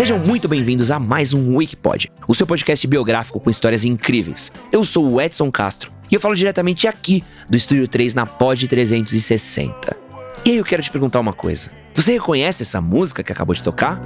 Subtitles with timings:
[0.00, 4.50] Sejam muito bem-vindos a mais um Wikipod, o seu podcast biográfico com histórias incríveis.
[4.72, 8.66] Eu sou o Edson Castro e eu falo diretamente aqui do Estúdio 3 na Pod
[8.66, 9.94] 360.
[10.42, 11.70] E aí eu quero te perguntar uma coisa.
[11.94, 14.00] Você reconhece essa música que acabou de tocar?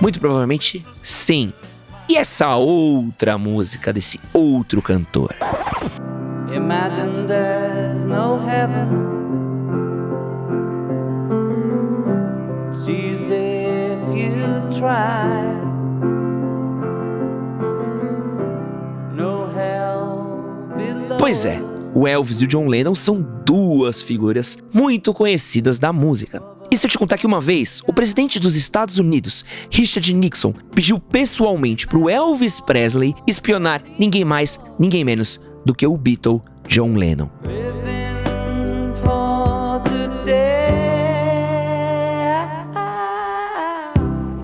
[0.00, 1.52] Muito provavelmente sim.
[2.08, 5.32] E essa outra música desse outro cantor?
[6.52, 9.07] Imagine there's no heaven.
[14.78, 15.58] Try.
[21.18, 21.60] Pois é,
[21.94, 26.42] o Elvis e o John Lennon são duas figuras muito conhecidas da música.
[26.70, 30.54] E se eu te contar que uma vez, o presidente dos Estados Unidos, Richard Nixon,
[30.74, 36.42] pediu pessoalmente para o Elvis Presley espionar ninguém mais, ninguém menos do que o Beatle
[36.66, 37.28] John Lennon.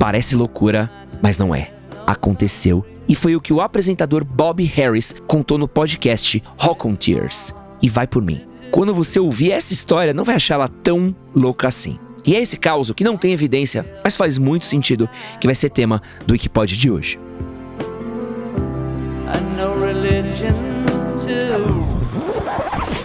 [0.05, 0.91] Parece loucura,
[1.23, 1.73] mas não é.
[2.07, 7.55] Aconteceu e foi o que o apresentador Bob Harris contou no podcast Rock on Tears.
[7.81, 8.43] E vai por mim.
[8.71, 11.99] Quando você ouvir essa história, não vai achar ela tão louca assim.
[12.23, 15.09] E é esse caos que não tem evidência, mas faz muito sentido,
[15.41, 17.19] que vai ser tema do Wikipod de hoje.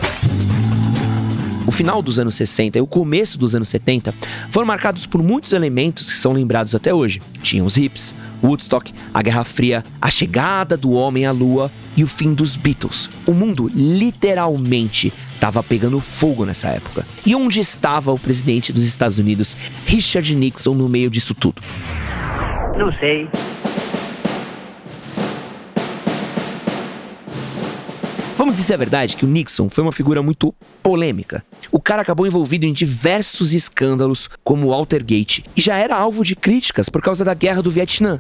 [0.03, 0.08] O
[1.79, 4.13] final dos anos 60 e o começo dos anos 70
[4.49, 7.21] foram marcados por muitos elementos que são lembrados até hoje.
[7.41, 8.13] Tinha os hips,
[8.43, 13.09] Woodstock, a Guerra Fria, a chegada do homem à lua e o fim dos Beatles.
[13.25, 17.05] O mundo literalmente estava pegando fogo nessa época.
[17.25, 21.61] E onde estava o presidente dos Estados Unidos, Richard Nixon, no meio disso tudo?
[22.77, 23.25] Não sei.
[28.49, 31.45] Vamos dizer a verdade que o Nixon foi uma figura muito polêmica.
[31.71, 36.35] O cara acabou envolvido em diversos escândalos, como o Watergate, e já era alvo de
[36.35, 38.19] críticas por causa da guerra do Vietnã.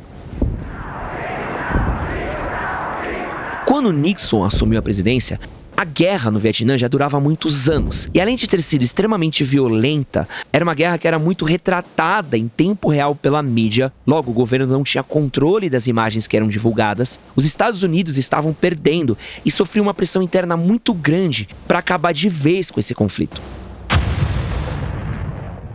[3.65, 5.39] Quando Nixon assumiu a presidência,
[5.79, 10.27] a guerra no Vietnã já durava muitos anos, e além de ter sido extremamente violenta,
[10.51, 13.89] era uma guerra que era muito retratada em tempo real pela mídia.
[14.05, 17.17] Logo, o governo não tinha controle das imagens que eram divulgadas.
[17.33, 22.27] Os Estados Unidos estavam perdendo e sofriam uma pressão interna muito grande para acabar de
[22.27, 23.41] vez com esse conflito.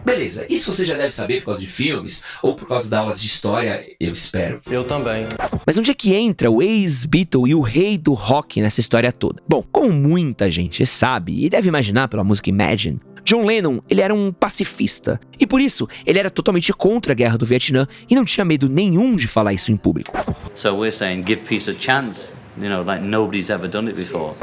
[0.04, 3.20] Beleza, isso você já deve saber por causa de filmes ou por causa das aulas
[3.20, 4.60] de história, eu espero.
[4.70, 5.26] Eu também.
[5.66, 9.42] Mas onde é que entra o ex-Beatle e o rei do rock nessa história toda?
[9.48, 14.14] Bom, como muita gente sabe e deve imaginar pela música Imagine, John Lennon, ele era
[14.14, 15.18] um pacifista.
[15.40, 18.68] E por isso, ele era totalmente contra a guerra do Vietnã e não tinha medo
[18.68, 20.12] nenhum de falar isso em público.
[20.54, 24.34] So we're saying give peace a chance, you know, like nobody's ever done it before.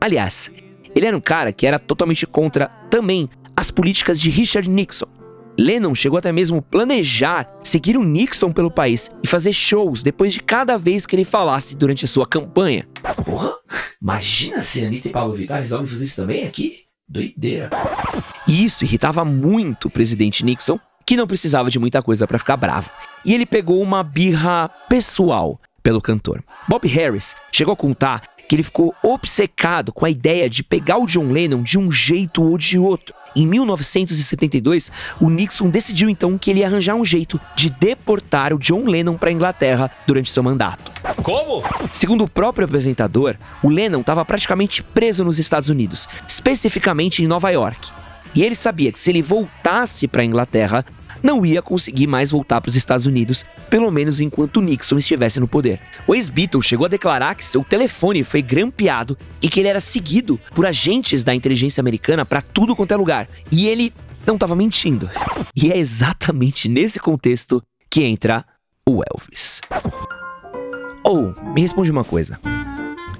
[0.00, 0.50] Aliás,
[0.96, 5.06] ele era um cara que era totalmente contra também as políticas de Richard Nixon.
[5.58, 10.40] Lennon chegou até mesmo planejar seguir o Nixon pelo país e fazer shows depois de
[10.40, 12.88] cada vez que ele falasse durante a sua campanha.
[13.24, 13.52] Porra,
[14.00, 16.84] imagina se Anitta e Pablo Vittar resolvem fazer isso também aqui?
[17.06, 17.70] Doideira.
[18.48, 22.56] E isso irritava muito o presidente Nixon, que não precisava de muita coisa para ficar
[22.56, 22.90] bravo.
[23.24, 26.42] E ele pegou uma birra pessoal pelo cantor.
[26.66, 31.06] Bob Harris chegou a contar que ele ficou obcecado com a ideia de pegar o
[31.06, 33.14] John Lennon de um jeito ou de outro.
[33.34, 38.58] Em 1972, o Nixon decidiu então que ele ia arranjar um jeito de deportar o
[38.58, 40.92] John Lennon para a Inglaterra durante seu mandato.
[41.22, 41.62] Como?
[41.92, 47.50] Segundo o próprio apresentador, o Lennon estava praticamente preso nos Estados Unidos, especificamente em Nova
[47.50, 47.90] York.
[48.34, 50.84] E ele sabia que se ele voltasse para a Inglaterra,
[51.22, 55.48] não ia conseguir mais voltar para os Estados Unidos, pelo menos enquanto Nixon estivesse no
[55.48, 55.80] poder.
[56.06, 60.40] O ex-Beatle chegou a declarar que seu telefone foi grampeado e que ele era seguido
[60.54, 63.28] por agentes da inteligência americana para tudo quanto é lugar.
[63.50, 63.92] E ele
[64.26, 65.08] não estava mentindo.
[65.54, 68.44] E é exatamente nesse contexto que entra
[68.88, 69.60] o Elvis.
[71.04, 72.38] Ou, oh, me responde uma coisa.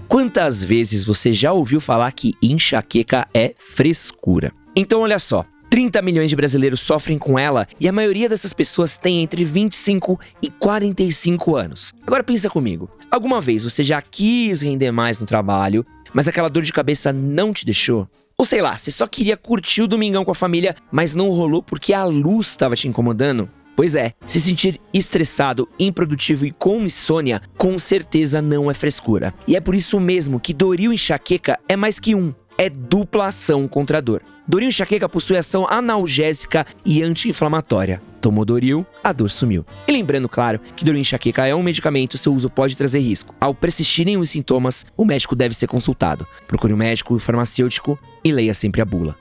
[0.09, 4.53] Quantas vezes você já ouviu falar que enxaqueca é frescura?
[4.77, 5.45] Então, olha só.
[5.73, 10.21] 30 milhões de brasileiros sofrem com ela e a maioria dessas pessoas tem entre 25
[10.43, 11.95] e 45 anos.
[12.07, 12.91] Agora pensa comigo.
[13.11, 17.55] Alguma vez você já quis render mais no trabalho, mas aquela dor de cabeça não
[17.55, 18.07] te deixou?
[18.37, 21.63] Ou sei lá, você só queria curtir o domingão com a família, mas não rolou
[21.63, 23.49] porque a luz estava te incomodando?
[23.75, 29.33] Pois é, se sentir estressado, improdutivo e com insônia, com certeza não é frescura.
[29.49, 33.67] E é por isso mesmo que Doril enxaqueca é mais que um, é dupla ação
[33.67, 34.23] contra a dor.
[34.47, 38.01] Doril enxaqueca possui ação analgésica e anti-inflamatória.
[38.21, 39.67] Tomou Doril, a dor sumiu.
[39.87, 43.35] E lembrando, claro, que Doril enxaqueca é um medicamento e seu uso pode trazer risco.
[43.41, 46.25] Ao persistirem os sintomas, o médico deve ser consultado.
[46.47, 49.17] Procure um médico e um farmacêutico e leia sempre a bula.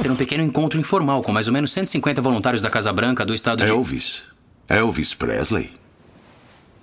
[0.00, 3.34] Ter um pequeno encontro informal com mais ou menos 150 voluntários da Casa Branca do
[3.34, 3.72] estado é de...
[3.72, 4.24] Elvis.
[4.68, 5.81] Elvis Presley.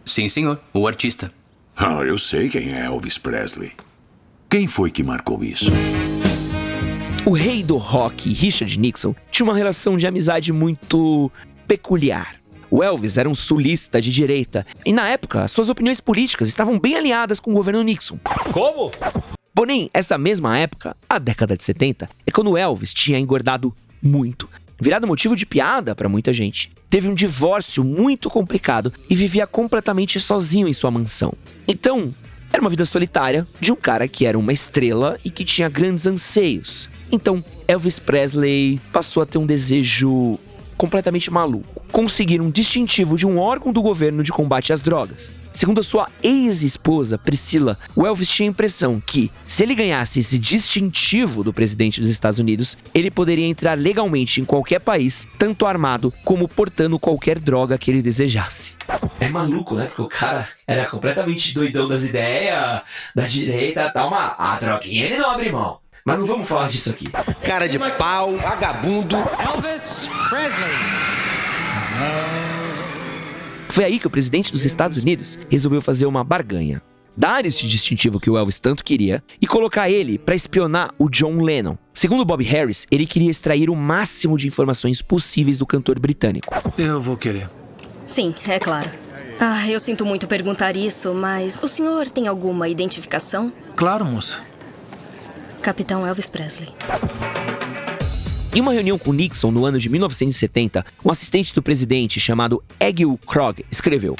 [0.09, 0.59] Sim, senhor.
[0.73, 1.31] O artista.
[1.77, 3.73] Ah, eu sei quem é Elvis Presley.
[4.49, 5.71] Quem foi que marcou isso?
[7.25, 11.31] O rei do rock, Richard Nixon, tinha uma relação de amizade muito
[11.67, 12.37] peculiar.
[12.71, 16.95] O Elvis era um sulista de direita e, na época, suas opiniões políticas estavam bem
[16.95, 18.17] alinhadas com o governo Nixon.
[18.51, 18.89] Como?
[19.53, 25.07] Porém, essa mesma época, a década de 70, é quando Elvis tinha engordado muito, virado
[25.07, 26.71] motivo de piada para muita gente.
[26.89, 31.33] Teve um divórcio muito complicado e vivia completamente sozinho em sua mansão.
[31.67, 32.13] Então,
[32.51, 36.07] era uma vida solitária de um cara que era uma estrela e que tinha grandes
[36.07, 36.89] anseios.
[37.11, 40.39] Então, Elvis Presley passou a ter um desejo
[40.75, 45.31] completamente maluco: conseguir um distintivo de um órgão do governo de combate às drogas.
[45.51, 50.37] Segundo a sua ex-esposa, Priscila, o Elvis tinha a impressão que, se ele ganhasse esse
[50.37, 56.13] distintivo do presidente dos Estados Unidos, ele poderia entrar legalmente em qualquer país, tanto armado
[56.23, 58.75] como portando qualquer droga que ele desejasse.
[59.19, 59.85] É maluco, né?
[59.87, 62.81] Porque o cara era completamente doidão das ideias,
[63.13, 64.35] da direita, tá uma.
[64.37, 65.79] A droguinha ele não abre mão.
[66.05, 67.05] Mas não vamos falar disso aqui.
[67.43, 69.17] Cara de pau, vagabundo.
[69.17, 69.83] Elvis
[70.29, 71.18] Presley.
[73.69, 76.81] Foi aí que o presidente dos Estados Unidos resolveu fazer uma barganha.
[77.15, 81.37] Dar esse distintivo que o Elvis tanto queria e colocar ele para espionar o John
[81.41, 81.77] Lennon.
[81.93, 86.47] Segundo Bob Harris, ele queria extrair o máximo de informações possíveis do cantor britânico.
[86.77, 87.49] Eu vou querer.
[88.07, 88.89] Sim, é claro.
[89.39, 93.51] Ah, eu sinto muito perguntar isso, mas o senhor tem alguma identificação?
[93.75, 94.41] Claro, moça.
[95.61, 96.69] Capitão Elvis Presley.
[98.59, 103.17] Em uma reunião com Nixon no ano de 1970, um assistente do presidente chamado Egil
[103.25, 104.17] Krog escreveu: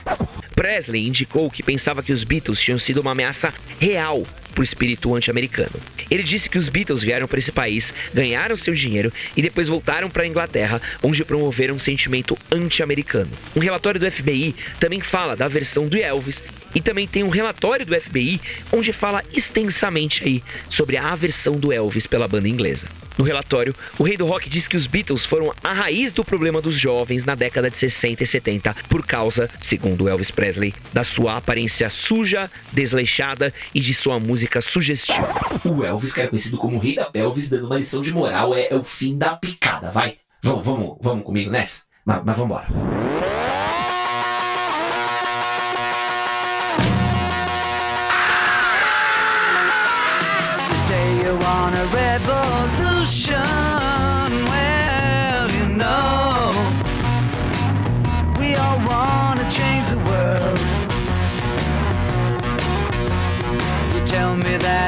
[0.56, 4.24] Presley indicou que pensava que os Beatles tinham sido uma ameaça real
[4.62, 5.80] o espírito anti-americano.
[6.10, 10.10] Ele disse que os Beatles vieram para esse país, ganharam seu dinheiro e depois voltaram
[10.10, 13.32] para a Inglaterra, onde promoveram um sentimento anti-americano.
[13.56, 17.86] Um relatório do FBI também fala da versão do Elvis e também tem um relatório
[17.86, 18.40] do FBI
[18.72, 22.88] onde fala extensamente aí sobre a aversão do Elvis pela banda inglesa.
[23.20, 26.62] No relatório, o rei do rock diz que os Beatles foram a raiz do problema
[26.62, 31.36] dos jovens na década de 60 e 70 por causa, segundo Elvis Presley, da sua
[31.36, 35.28] aparência suja, desleixada e de sua música sugestiva.
[35.64, 38.68] O Elvis, que era conhecido como rei da pelvis, dando uma lição de moral, é,
[38.70, 40.18] é o fim da picada, vai.
[40.42, 41.84] Vamos, vamos, vamos comigo nessa?
[42.06, 42.68] Mas, mas vambora.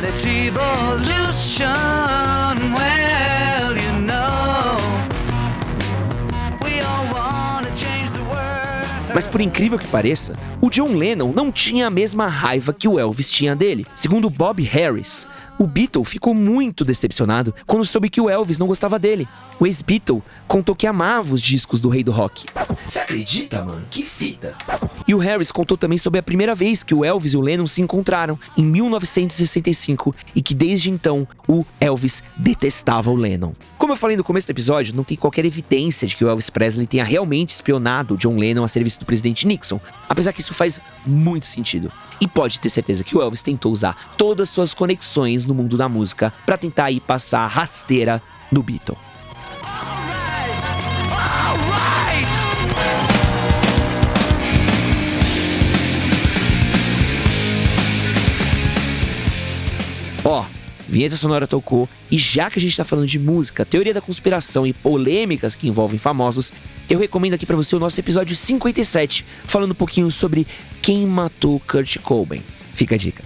[0.03, 1.68] It's evolution.
[2.74, 4.77] Well, you know,
[6.63, 9.13] we all want to change the world.
[9.13, 13.00] Mas por incrível que pareça, o John Lennon não tinha a mesma raiva que o
[13.00, 13.86] Elvis tinha dele.
[13.96, 15.27] Segundo Bob Harris,
[15.62, 19.27] o Beatle ficou muito decepcionado quando soube que o Elvis não gostava dele.
[19.60, 22.46] O ex-Beatle contou que amava os discos do rei do rock.
[22.89, 23.84] Você acredita, mano?
[23.91, 24.56] Que fita!
[25.08, 27.68] E o Harris contou também sobre a primeira vez que o Elvis e o Lennon
[27.68, 33.53] se encontraram, em 1965, e que desde então o Elvis detestava o Lennon.
[33.77, 36.50] Como eu falei no começo do episódio, não tem qualquer evidência de que o Elvis
[36.50, 40.80] Presley tenha realmente espionado John Lennon a serviço do presidente Nixon, apesar que isso faz
[41.06, 41.91] muito sentido.
[42.22, 45.90] E pode ter certeza que o Elvis tentou usar todas suas conexões no mundo da
[45.90, 49.11] música para tentar aí passar rasteira no Beatle.
[60.91, 64.67] Vinheta sonora tocou, e já que a gente tá falando de música, teoria da conspiração
[64.67, 66.51] e polêmicas que envolvem famosos,
[66.89, 70.45] eu recomendo aqui para você o nosso episódio 57, falando um pouquinho sobre
[70.81, 72.43] quem matou Kurt Cobain.
[72.74, 73.24] Fica a dica.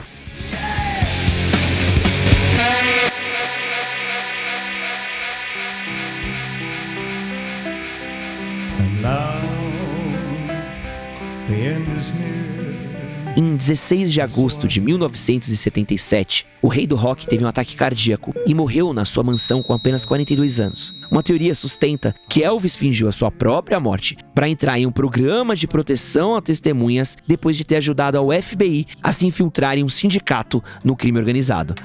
[13.38, 18.54] Em 16 de agosto de 1977, o rei do rock teve um ataque cardíaco e
[18.54, 20.94] morreu na sua mansão com apenas 42 anos.
[21.12, 25.54] Uma teoria sustenta que Elvis fingiu a sua própria morte para entrar em um programa
[25.54, 29.89] de proteção a testemunhas depois de ter ajudado ao FBI a se infiltrar em um
[29.89, 31.75] sindicato no crime organizado.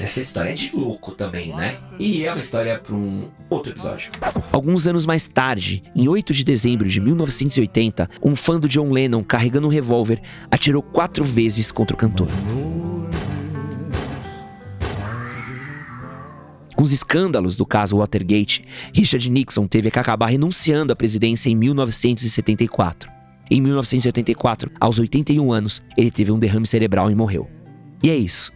[0.00, 1.76] Essa história é de louco também, né?
[1.98, 4.10] E é uma história para um outro episódio.
[4.50, 9.22] Alguns anos mais tarde, em 8 de dezembro de 1980, um fã do John Lennon
[9.22, 12.28] carregando um revólver atirou quatro vezes contra o cantor.
[16.74, 21.54] Com os escândalos do caso Watergate, Richard Nixon teve que acabar renunciando à presidência em
[21.54, 23.10] 1974.
[23.50, 27.48] Em 1984, aos 81 anos, ele teve um derrame cerebral e morreu.
[28.02, 28.50] E é isso.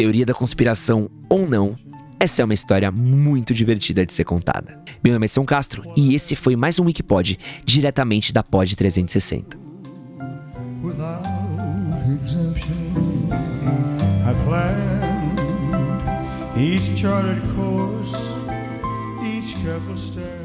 [0.00, 1.76] Teoria da conspiração ou não,
[2.18, 4.82] essa é uma história muito divertida de ser contada.
[5.04, 9.58] Meu nome é São Castro e esse foi mais um Wikipod diretamente da Pod 360.
[10.82, 11.22] without
[12.24, 13.28] exemption.
[14.24, 15.38] I planned
[16.56, 18.16] each charted course,
[19.22, 20.39] each careful step.